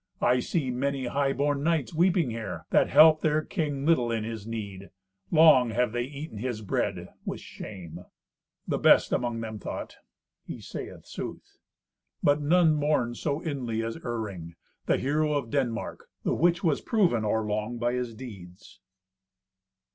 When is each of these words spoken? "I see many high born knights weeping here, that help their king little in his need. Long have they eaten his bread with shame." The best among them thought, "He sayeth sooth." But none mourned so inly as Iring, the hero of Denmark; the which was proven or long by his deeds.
"I 0.23 0.39
see 0.39 0.71
many 0.71 1.05
high 1.05 1.31
born 1.31 1.61
knights 1.61 1.93
weeping 1.93 2.31
here, 2.31 2.65
that 2.71 2.89
help 2.89 3.21
their 3.21 3.43
king 3.43 3.85
little 3.85 4.11
in 4.11 4.23
his 4.23 4.47
need. 4.47 4.89
Long 5.29 5.69
have 5.69 5.91
they 5.91 6.05
eaten 6.05 6.39
his 6.39 6.63
bread 6.63 7.09
with 7.23 7.39
shame." 7.39 8.03
The 8.67 8.79
best 8.79 9.11
among 9.11 9.41
them 9.41 9.59
thought, 9.59 9.97
"He 10.43 10.59
sayeth 10.59 11.05
sooth." 11.05 11.59
But 12.23 12.41
none 12.41 12.73
mourned 12.73 13.17
so 13.17 13.41
inly 13.43 13.83
as 13.83 13.95
Iring, 13.97 14.55
the 14.87 14.97
hero 14.97 15.33
of 15.33 15.51
Denmark; 15.51 16.07
the 16.23 16.33
which 16.33 16.63
was 16.63 16.81
proven 16.81 17.23
or 17.23 17.45
long 17.45 17.77
by 17.77 17.93
his 17.93 18.15
deeds. 18.15 18.79